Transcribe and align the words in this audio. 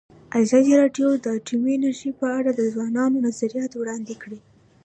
ازادي 0.41 0.73
راډیو 0.81 1.07
د 1.23 1.25
اټومي 1.37 1.71
انرژي 1.75 2.11
په 2.19 2.25
اړه 2.37 2.51
د 2.53 2.61
ځوانانو 2.73 3.23
نظریات 3.27 3.71
وړاندې 3.75 4.13
کړي. 4.21 4.39